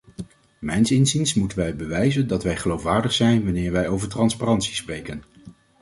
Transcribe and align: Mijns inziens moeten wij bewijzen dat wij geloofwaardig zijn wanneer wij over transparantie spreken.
Mijns 0.59 0.91
inziens 0.91 1.33
moeten 1.33 1.57
wij 1.57 1.75
bewijzen 1.75 2.27
dat 2.27 2.43
wij 2.43 2.57
geloofwaardig 2.57 3.13
zijn 3.13 3.43
wanneer 3.43 3.71
wij 3.71 3.87
over 3.87 4.07
transparantie 4.09 4.75
spreken. 4.75 5.23